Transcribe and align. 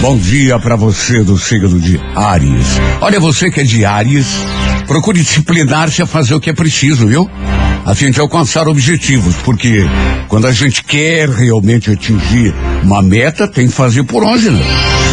Bom 0.00 0.16
dia 0.16 0.58
para 0.58 0.76
você 0.76 1.22
do 1.22 1.36
signo 1.36 1.78
de 1.78 2.00
Ares. 2.16 2.80
Olha, 3.02 3.20
você 3.20 3.50
que 3.50 3.60
é 3.60 3.64
de 3.64 3.84
Ares, 3.84 4.26
procure 4.86 5.20
disciplinar-se 5.20 6.00
a 6.00 6.06
fazer 6.06 6.34
o 6.34 6.40
que 6.40 6.48
é 6.48 6.54
preciso, 6.54 7.06
viu? 7.06 7.30
A 7.84 7.94
fim 7.94 8.10
de 8.10 8.18
alcançar 8.18 8.66
objetivos, 8.66 9.34
porque 9.44 9.84
quando 10.26 10.46
a 10.46 10.52
gente 10.52 10.82
quer 10.84 11.28
realmente 11.28 11.90
atingir 11.90 12.54
uma 12.82 13.02
meta, 13.02 13.46
tem 13.46 13.66
que 13.66 13.74
fazer 13.74 14.02
por 14.04 14.24
onde, 14.24 14.48
né? 14.48 14.62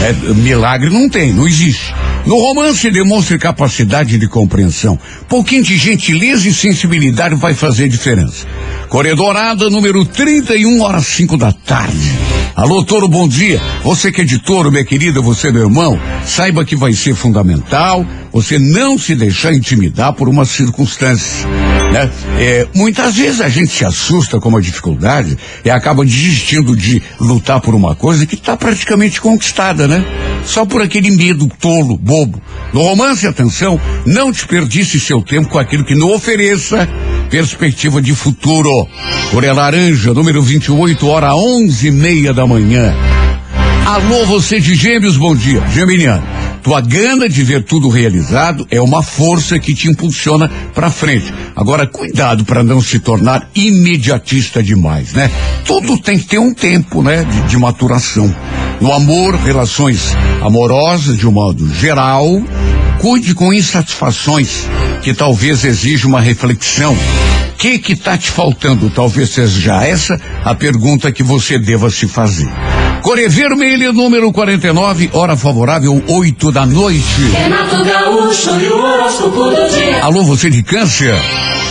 É, 0.07 0.34
milagre 0.34 0.89
não 0.89 1.09
tem, 1.09 1.33
não 1.33 1.45
existe. 1.45 1.93
No 2.25 2.39
romance, 2.39 2.89
demonstre 2.89 3.38
capacidade 3.38 4.17
de 4.17 4.27
compreensão. 4.29 4.97
Pouquinho 5.27 5.63
de 5.63 5.75
gentileza 5.75 6.47
e 6.47 6.54
sensibilidade 6.54 7.35
vai 7.35 7.54
fazer 7.54 7.89
diferença. 7.89 8.47
Corredorada 8.88 9.69
número 9.69 10.05
31, 10.05 10.81
horas 10.81 11.07
5 11.07 11.35
da 11.35 11.51
tarde. 11.51 12.27
Alô, 12.57 12.83
Toro, 12.83 13.07
bom 13.07 13.27
dia. 13.27 13.61
Você 13.83 14.11
que 14.11 14.21
é 14.21 14.23
de 14.23 14.39
Toro, 14.39 14.71
minha 14.71 14.83
querida, 14.83 15.21
você 15.21 15.51
meu 15.51 15.65
irmão, 15.65 16.02
saiba 16.25 16.65
que 16.65 16.75
vai 16.75 16.91
ser 16.91 17.13
fundamental 17.13 18.03
você 18.31 18.59
não 18.59 18.98
se 18.98 19.15
deixar 19.15 19.53
intimidar 19.53 20.13
por 20.13 20.29
uma 20.29 20.45
circunstância. 20.45 21.48
Né? 21.91 22.09
É, 22.39 22.67
muitas 22.75 23.15
vezes 23.15 23.41
a 23.41 23.49
gente 23.49 23.71
se 23.71 23.85
assusta 23.85 24.39
com 24.39 24.49
uma 24.49 24.62
dificuldade 24.62 25.38
e 25.63 25.70
acaba 25.70 26.05
desistindo 26.05 26.75
de 26.75 27.01
lutar 27.20 27.62
por 27.62 27.73
uma 27.73 27.95
coisa 27.95 28.25
que 28.25 28.35
está 28.35 28.55
praticamente 28.55 29.21
conquistada, 29.21 29.87
né? 29.87 30.05
Só 30.45 30.65
por 30.65 30.81
aquele 30.81 31.09
medo 31.12 31.49
tolo, 31.59 31.98
bobo. 31.98 32.41
No 32.73 32.81
romance, 32.81 33.26
atenção, 33.26 33.79
não 34.05 34.31
desperdice 34.31 34.99
seu 34.99 35.21
tempo 35.21 35.49
com 35.49 35.59
aquilo 35.59 35.84
que 35.84 35.95
não 35.95 36.13
ofereça 36.13 36.87
perspectiva 37.30 38.02
de 38.02 38.13
futuro. 38.16 38.88
Coreia 39.31 39.54
Laranja, 39.54 40.13
número 40.13 40.41
28, 40.41 41.08
hora 41.08 41.35
onze 41.35 41.88
e 41.88 41.91
meia 41.91 42.34
da 42.34 42.45
manhã. 42.45 42.94
Alô, 43.85 44.26
você 44.26 44.59
de 44.59 44.76
gêmeos, 44.76 45.16
bom 45.16 45.35
dia. 45.35 45.66
Geminiano, 45.70 46.23
tua 46.62 46.82
gana 46.82 47.30
de 47.30 47.44
ver 47.44 47.63
tudo 47.63 47.88
realizado 47.88 48.68
é 48.70 48.82
uma 48.82 49.01
força 49.01 49.57
que 49.57 49.74
te 49.74 49.90
impulsiona 49.90 50.51
para 50.74 50.90
frente. 50.90 51.34
Agora, 51.55 51.88
cuidado 51.88 52.43
para 52.43 52.63
não 52.63 52.82
se 52.82 52.99
tornar 52.99 53.49
imediatista 53.55 54.62
demais, 54.62 55.13
né? 55.13 55.32
Tudo 55.66 55.98
tem 55.98 56.20
que 56.20 56.26
ter 56.26 56.38
um 56.38 56.54
tempo, 56.54 57.01
né, 57.01 57.23
de, 57.23 57.41
de 57.44 57.57
maturação. 57.57 58.34
No 58.82 58.91
amor, 58.91 59.35
relações 59.35 60.13
amorosas 60.41 61.18
de 61.18 61.26
um 61.26 61.32
modo 61.32 61.73
geral, 61.73 62.26
cuide 62.99 63.34
com 63.34 63.53
insatisfações 63.53 64.67
que 65.01 65.13
talvez 65.13 65.63
exija 65.63 66.07
uma 66.07 66.19
reflexão. 66.19 66.94
O 66.94 67.57
que 67.57 67.79
que 67.79 67.95
tá 67.95 68.17
te 68.17 68.29
faltando? 68.29 68.89
Talvez 68.89 69.29
seja 69.29 69.84
essa 69.84 70.19
a 70.44 70.53
pergunta 70.53 71.12
que 71.12 71.23
você 71.23 71.57
deva 71.57 71.89
se 71.89 72.07
fazer. 72.07 72.50
Core 73.01 73.28
Vermelha, 73.29 73.94
número 73.94 74.31
49, 74.31 75.09
hora 75.13 75.35
favorável, 75.35 76.03
8 76.07 76.51
da 76.51 76.66
noite. 76.66 77.22
Renato 77.34 77.84
Gaúcho 77.84 78.59
e 78.59 78.67
o 78.67 78.78
horóscopo 78.78 79.44
do 79.45 79.69
dia. 79.69 80.03
Alô, 80.03 80.23
você 80.23 80.50
de 80.50 80.61
câncer? 80.61 81.16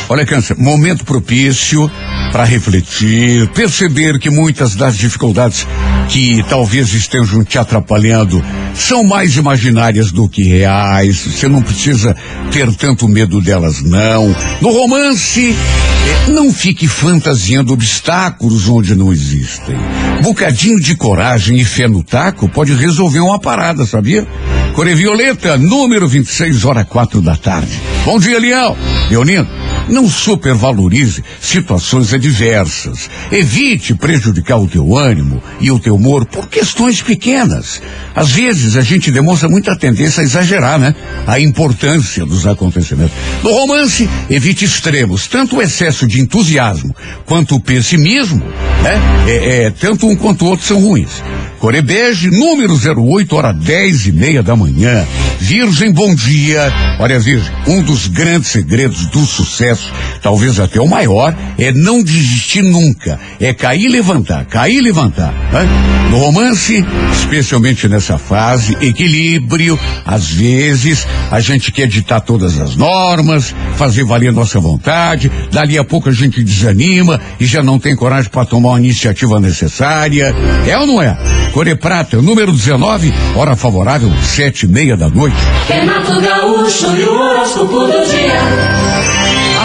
Olha, 0.08 0.24
câncer, 0.24 0.56
momento 0.56 1.04
propício 1.04 1.90
para 2.32 2.44
refletir, 2.44 3.48
perceber 3.48 4.18
que 4.18 4.30
muitas 4.30 4.74
das 4.74 4.96
dificuldades 4.96 5.66
que 6.08 6.44
talvez 6.48 6.94
estejam 6.94 7.44
te 7.44 7.58
atrapalhando 7.58 8.42
são 8.76 9.02
mais 9.04 9.36
imaginárias 9.36 10.12
do 10.12 10.28
que 10.28 10.42
reais. 10.42 11.18
Você 11.18 11.48
não 11.48 11.62
precisa 11.62 12.14
ter 12.50 12.72
tanto 12.74 13.08
medo 13.08 13.40
delas, 13.40 13.82
não. 13.82 14.34
No 14.60 14.70
romance, 14.70 15.50
eh, 15.50 16.30
não 16.30 16.52
fique 16.52 16.86
fantasiando 16.86 17.72
obstáculos 17.72 18.68
onde 18.68 18.94
não 18.94 19.12
existem. 19.12 19.76
Bocadinho 20.22 20.78
de 20.80 20.94
coragem 20.94 21.58
e 21.58 21.64
fé 21.64 21.88
no 21.88 22.02
taco 22.02 22.48
pode 22.48 22.74
resolver 22.74 23.20
uma 23.20 23.38
parada, 23.38 23.86
sabia? 23.86 24.26
Core 24.74 24.94
Violeta, 24.94 25.56
número 25.56 26.06
26, 26.06 26.64
hora 26.64 26.84
quatro 26.84 27.22
da 27.22 27.34
tarde. 27.34 27.80
Bom 28.04 28.18
dia, 28.18 28.38
Leão. 28.38 28.76
Leonino, 29.10 29.48
não 29.88 30.08
supervalorize 30.08 31.22
situações 31.40 32.12
adversas. 32.12 33.10
Evite 33.30 33.94
prejudicar 33.94 34.58
o 34.58 34.68
teu 34.68 34.96
ânimo 34.96 35.42
e 35.60 35.70
o 35.70 35.78
teu 35.78 35.94
humor 35.94 36.24
por 36.26 36.48
questões 36.48 37.00
pequenas. 37.02 37.80
Às 38.14 38.30
vezes 38.30 38.76
a 38.76 38.82
gente 38.82 39.10
demonstra 39.10 39.48
muita 39.48 39.76
tendência 39.76 40.20
a 40.20 40.24
exagerar, 40.24 40.78
né? 40.78 40.94
A 41.26 41.38
importância 41.40 42.24
dos 42.24 42.46
acontecimentos. 42.46 43.14
No 43.42 43.52
romance, 43.52 44.08
evite 44.30 44.64
extremos, 44.64 45.26
tanto 45.26 45.56
o 45.56 45.62
excesso 45.62 46.06
de 46.06 46.20
entusiasmo 46.20 46.94
quanto 47.24 47.56
o 47.56 47.60
pessimismo, 47.60 48.44
né? 48.82 49.00
É, 49.26 49.64
é, 49.64 49.70
tanto 49.70 50.06
um 50.06 50.16
quanto 50.16 50.44
o 50.44 50.48
outro 50.48 50.66
são 50.66 50.80
ruins. 50.80 51.22
Corebege, 51.58 52.30
número 52.30 52.74
08, 52.74 53.34
hora 53.34 53.52
10 53.52 54.06
e 54.06 54.12
meia 54.12 54.42
da 54.42 54.54
manhã. 54.54 55.06
Virgem, 55.40 55.90
bom 55.90 56.14
dia. 56.14 56.72
Olha, 56.98 57.18
Virgem, 57.18 57.52
um 57.66 57.82
dos 57.82 58.06
grandes 58.06 58.50
segredos 58.50 59.06
do 59.06 59.24
sucesso, 59.26 59.75
talvez 60.22 60.58
até 60.60 60.80
o 60.80 60.88
maior, 60.88 61.34
é 61.58 61.72
não 61.72 62.02
desistir 62.02 62.62
nunca. 62.62 63.18
É 63.40 63.52
cair 63.52 63.86
e 63.86 63.88
levantar, 63.88 64.44
cair 64.46 64.78
e 64.78 64.80
levantar. 64.80 65.32
Né? 65.52 65.68
No 66.10 66.18
romance, 66.18 66.84
especialmente 67.12 67.88
nessa 67.88 68.18
fase, 68.18 68.76
equilíbrio. 68.80 69.78
Às 70.04 70.30
vezes, 70.30 71.06
a 71.30 71.40
gente 71.40 71.72
quer 71.72 71.86
ditar 71.86 72.20
todas 72.20 72.58
as 72.60 72.76
normas, 72.76 73.54
fazer 73.76 74.04
valer 74.04 74.32
nossa 74.32 74.60
vontade. 74.60 75.30
Dali 75.50 75.78
a 75.78 75.84
pouco 75.84 76.08
a 76.08 76.12
gente 76.12 76.42
desanima 76.42 77.20
e 77.40 77.46
já 77.46 77.62
não 77.62 77.78
tem 77.78 77.96
coragem 77.96 78.30
para 78.30 78.44
tomar 78.44 78.76
a 78.76 78.78
iniciativa 78.78 79.40
necessária. 79.40 80.34
É 80.66 80.78
ou 80.78 80.86
não 80.86 81.02
é? 81.02 81.16
Core 81.52 81.74
Prata, 81.74 82.20
número 82.20 82.52
19, 82.52 83.12
hora 83.34 83.56
favorável, 83.56 84.12
sete 84.22 84.66
e 84.66 84.68
meia 84.68 84.96
da 84.96 85.08
noite. 85.08 85.36
Renato 85.68 86.20
Gaúcho 86.20 86.96
e 86.96 87.04
o 87.04 87.64
do 87.64 88.06
dia. 88.06 88.75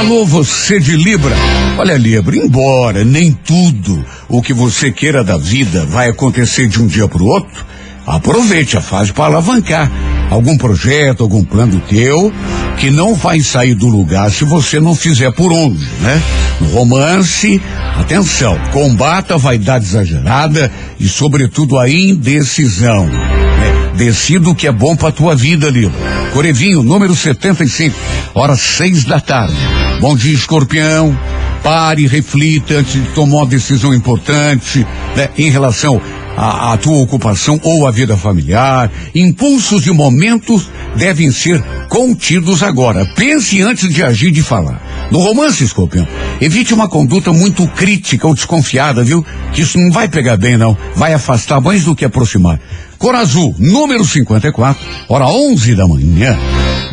Alô, 0.02 0.26
você 0.26 0.80
de 0.80 0.98
Libra. 0.98 1.36
Olha, 1.78 1.96
Libra, 1.96 2.36
embora 2.36 3.06
nem 3.06 3.32
tudo 3.32 4.04
o 4.28 4.42
que 4.42 4.52
você 4.52 4.92
queira 4.92 5.24
da 5.24 5.38
vida 5.38 5.86
vai 5.86 6.10
acontecer 6.10 6.68
de 6.68 6.82
um 6.82 6.88
dia 6.88 7.08
para 7.08 7.22
o 7.22 7.28
outro, 7.28 7.64
aproveite 8.08 8.76
a 8.76 8.82
fase 8.82 9.14
para 9.14 9.26
alavancar 9.26 9.92
algum 10.32 10.58
projeto, 10.58 11.22
algum 11.22 11.44
plano 11.44 11.80
teu 11.88 12.34
que 12.80 12.90
não 12.90 13.14
vai 13.14 13.42
sair 13.42 13.76
do 13.76 13.86
lugar 13.86 14.32
se 14.32 14.44
você 14.44 14.80
não 14.80 14.96
fizer 14.96 15.32
por 15.34 15.54
onde, 15.54 15.86
né? 16.02 16.20
No 16.60 16.70
romance, 16.70 17.62
atenção, 17.96 18.58
combata 18.72 19.36
a 19.36 19.38
vaidade 19.38 19.86
exagerada 19.86 20.72
e, 21.00 21.08
sobretudo, 21.08 21.78
a 21.78 21.88
indecisão. 21.88 23.06
Né? 23.06 23.92
Decida 23.98 24.50
o 24.50 24.56
que 24.56 24.66
é 24.66 24.72
bom 24.72 24.96
pra 24.96 25.12
tua 25.12 25.36
vida, 25.36 25.70
Lilo. 25.70 25.94
Corevinho, 26.34 26.82
número 26.82 27.16
75, 27.16 27.96
horas 28.34 28.62
seis 28.62 29.04
da 29.04 29.20
tarde. 29.20 29.81
Bom 30.02 30.16
dia, 30.16 30.34
escorpião. 30.34 31.16
Pare, 31.62 32.08
reflita 32.08 32.74
antes 32.74 32.94
de 32.94 33.08
tomar 33.10 33.38
uma 33.38 33.46
decisão 33.46 33.94
importante 33.94 34.84
né, 35.16 35.30
em 35.38 35.52
relação 35.52 36.02
à, 36.36 36.76
tua 36.76 36.98
ocupação 36.98 37.60
ou 37.62 37.86
à 37.86 37.92
vida 37.92 38.18
familiar. 38.18 38.92
Impulsos 39.14 39.86
e 39.86 39.92
momentos 39.92 40.72
devem 40.96 41.30
ser 41.30 41.64
contidos 41.88 42.64
agora. 42.64 43.06
Pense 43.14 43.62
antes 43.62 43.94
de 43.94 44.02
agir 44.02 44.30
e 44.30 44.32
de 44.32 44.42
falar. 44.42 44.82
No 45.12 45.20
romance, 45.20 45.64
escorpião, 45.64 46.08
evite 46.42 46.74
uma 46.74 46.90
conduta 46.90 47.32
muito 47.32 47.68
crítica 47.68 48.28
ou 48.28 48.34
desconfiada, 48.34 49.04
viu? 49.04 49.24
Que 49.54 49.62
isso 49.62 49.78
não 49.78 49.92
vai 49.92 50.10
pegar 50.10 50.36
bem, 50.36 50.58
não. 50.58 50.76
Vai 50.96 51.14
afastar 51.14 51.62
mais 51.62 51.84
do 51.84 51.96
que 51.96 52.06
aproximar. 52.06 52.60
Cor 52.98 53.14
azul, 53.14 53.54
número 53.60 54.04
54, 54.04 54.84
hora 55.08 55.28
11 55.28 55.76
da 55.76 55.88
manhã. 55.88 56.36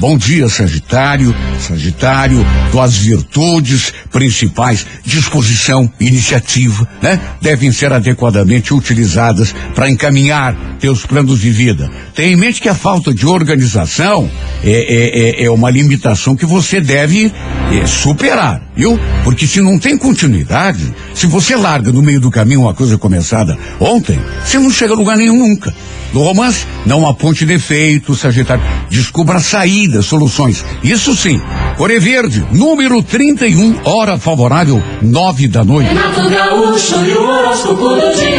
Bom 0.00 0.16
dia, 0.16 0.48
Sagitário. 0.48 1.34
Sagitário, 1.58 2.46
tuas 2.70 2.96
virtudes 2.96 3.92
principais, 4.12 4.86
disposição, 5.04 5.92
iniciativa, 5.98 6.88
né? 7.02 7.20
Devem 7.42 7.72
ser 7.72 7.92
adequadamente 7.92 8.72
utilizadas 8.72 9.52
para 9.74 9.90
encaminhar 9.90 10.56
teus 10.78 11.04
planos 11.04 11.40
de 11.40 11.50
vida. 11.50 11.90
Tenha 12.14 12.32
em 12.32 12.36
mente 12.36 12.60
que 12.60 12.68
a 12.68 12.74
falta 12.74 13.12
de 13.12 13.26
organização 13.26 14.30
é, 14.62 14.70
é, 14.70 15.42
é, 15.42 15.44
é 15.44 15.50
uma 15.50 15.68
limitação 15.68 16.36
que 16.36 16.46
você 16.46 16.80
deve 16.80 17.32
é, 17.72 17.86
superar, 17.86 18.62
viu? 18.74 18.98
Porque 19.24 19.46
se 19.46 19.60
não 19.60 19.78
tem 19.78 19.96
continuidade, 19.96 20.94
se 21.14 21.26
você 21.26 21.54
larga 21.54 21.92
no 21.92 22.02
meio 22.02 22.20
do 22.20 22.30
caminho 22.30 22.62
uma 22.62 22.74
coisa 22.74 22.96
começada 22.96 23.56
ontem, 23.78 24.18
você 24.44 24.58
não 24.58 24.70
chega 24.70 24.94
a 24.94 24.96
lugar 24.96 25.16
nenhum 25.16 25.36
nunca. 25.36 25.74
No 26.12 26.22
romance, 26.22 26.66
não 26.86 27.06
aponte 27.06 27.44
defeitos, 27.44 28.20
Sagitário. 28.20 28.64
Descubra 28.88 29.40
saídas, 29.40 30.06
soluções. 30.06 30.64
Isso 30.82 31.14
sim. 31.14 31.40
Core 31.76 31.98
Verde, 31.98 32.46
número 32.50 33.02
31, 33.02 33.80
hora 33.84 34.16
favorável, 34.16 34.82
nove 35.02 35.46
da 35.46 35.62
noite. 35.62 35.90
Gaúcho. 35.94 36.94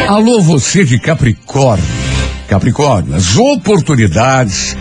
Alô, 0.08 0.40
você 0.40 0.84
de 0.84 0.98
Capricórnio. 0.98 1.84
Capricórnio, 2.48 3.14
as 3.14 3.36
oportunidades 3.36 4.76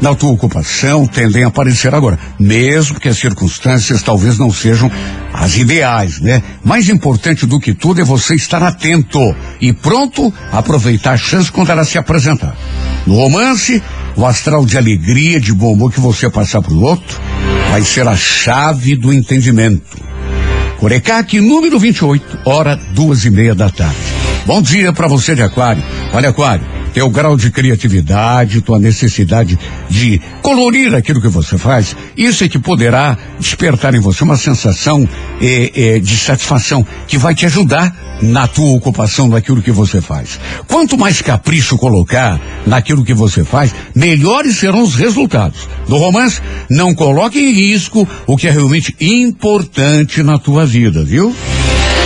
na 0.00 0.14
tua 0.14 0.30
ocupação 0.30 1.06
tendem 1.06 1.44
a 1.44 1.48
aparecer 1.48 1.94
agora, 1.94 2.18
mesmo 2.38 3.00
que 3.00 3.08
as 3.08 3.18
circunstâncias 3.18 4.02
talvez 4.02 4.38
não 4.38 4.50
sejam 4.50 4.90
as 5.32 5.56
ideais, 5.56 6.20
né? 6.20 6.42
Mais 6.62 6.88
importante 6.88 7.46
do 7.46 7.58
que 7.58 7.72
tudo 7.72 8.00
é 8.00 8.04
você 8.04 8.34
estar 8.34 8.62
atento 8.62 9.18
e 9.60 9.72
pronto 9.72 10.32
a 10.50 10.58
aproveitar 10.58 11.12
a 11.12 11.16
chance 11.16 11.50
quando 11.50 11.70
ela 11.70 11.84
se 11.84 11.96
apresentar. 11.96 12.54
No 13.06 13.14
romance, 13.14 13.82
o 14.14 14.26
astral 14.26 14.66
de 14.66 14.76
alegria, 14.76 15.40
de 15.40 15.52
bom 15.54 15.72
humor 15.72 15.90
que 15.90 16.00
você 16.00 16.28
passar 16.28 16.60
para 16.60 16.74
o 16.74 16.82
outro, 16.82 17.18
vai 17.70 17.82
ser 17.82 18.06
a 18.06 18.16
chave 18.16 18.94
do 18.94 19.12
entendimento. 19.12 20.02
Corecaque, 20.78 21.40
número 21.40 21.78
28, 21.78 22.40
hora 22.44 22.76
duas 22.92 23.24
e 23.24 23.30
meia 23.30 23.54
da 23.54 23.70
tarde. 23.70 23.96
Bom 24.44 24.60
dia 24.60 24.92
para 24.92 25.06
você 25.06 25.34
de 25.34 25.42
Aquário. 25.42 25.82
Olha, 26.12 26.30
Aquário, 26.30 26.66
teu 26.92 27.08
grau 27.10 27.36
de 27.36 27.50
criatividade, 27.50 28.60
tua 28.60 28.78
necessidade 28.78 29.58
de 29.88 30.20
colorir 30.42 30.94
aquilo 30.94 31.20
que 31.20 31.28
você 31.28 31.56
faz, 31.56 31.96
isso 32.16 32.44
é 32.44 32.48
que 32.48 32.58
poderá 32.58 33.16
despertar 33.38 33.94
em 33.94 34.00
você 34.00 34.24
uma 34.24 34.36
sensação 34.36 35.08
eh, 35.40 35.70
eh, 35.74 35.98
de 35.98 36.16
satisfação 36.16 36.86
que 37.06 37.18
vai 37.18 37.34
te 37.34 37.46
ajudar 37.46 37.94
na 38.22 38.46
tua 38.46 38.70
ocupação, 38.76 39.28
naquilo 39.28 39.62
que 39.62 39.72
você 39.72 40.00
faz. 40.00 40.38
Quanto 40.68 40.96
mais 40.96 41.20
capricho 41.20 41.76
colocar 41.76 42.40
naquilo 42.66 43.04
que 43.04 43.14
você 43.14 43.44
faz, 43.44 43.74
melhores 43.94 44.58
serão 44.58 44.82
os 44.82 44.94
resultados. 44.94 45.68
No 45.88 45.96
romance, 45.96 46.40
não 46.70 46.94
coloque 46.94 47.38
em 47.38 47.52
risco 47.52 48.08
o 48.26 48.36
que 48.36 48.46
é 48.46 48.50
realmente 48.50 48.94
importante 49.00 50.22
na 50.22 50.38
tua 50.38 50.64
vida, 50.64 51.02
viu? 51.04 51.34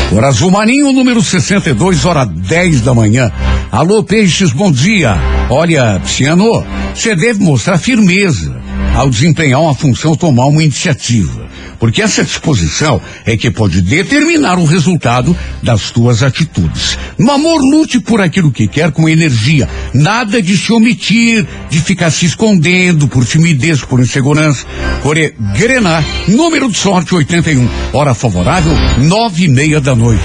Por 0.08 0.24
Azul 0.24 0.50
Marinho, 0.50 0.92
número 0.92 1.22
62, 1.22 2.04
hora 2.04 2.24
10 2.24 2.80
da 2.80 2.94
manhã. 2.94 3.30
Alô, 3.70 4.02
Peixes, 4.02 4.52
bom 4.52 4.70
dia. 4.70 5.16
Olha, 5.50 6.00
Pisciano, 6.00 6.64
você 6.94 7.14
deve 7.14 7.40
mostrar 7.40 7.78
firmeza 7.78 8.56
ao 8.94 9.10
desempenhar 9.10 9.60
uma 9.60 9.74
função, 9.74 10.16
tomar 10.16 10.46
uma 10.46 10.62
iniciativa. 10.62 11.46
Porque 11.78 12.00
essa 12.00 12.24
disposição 12.24 13.00
é 13.26 13.36
que 13.36 13.50
pode 13.50 13.82
determinar 13.82 14.58
o 14.58 14.64
resultado 14.64 15.36
das 15.62 15.90
tuas 15.90 16.22
atitudes. 16.22 16.96
No 17.18 17.32
amor, 17.32 17.60
lute 17.60 18.00
por 18.00 18.20
aquilo 18.20 18.50
que 18.50 18.66
quer 18.66 18.90
com 18.92 19.08
energia. 19.08 19.68
Nada 19.92 20.40
de 20.40 20.56
se 20.56 20.72
omitir, 20.72 21.46
de 21.68 21.80
ficar 21.80 22.10
se 22.10 22.24
escondendo 22.24 23.06
por 23.08 23.26
timidez, 23.26 23.84
por 23.84 24.00
insegurança. 24.00 24.64
Core 25.02 25.34
Grenar, 25.54 26.04
número 26.28 26.70
de 26.70 26.78
sorte 26.78 27.14
81. 27.14 27.68
Hora 27.92 28.14
favorável, 28.14 28.72
nove 28.98 29.44
e 29.44 29.48
meia 29.48 29.80
da 29.80 29.94
noite. 29.94 30.22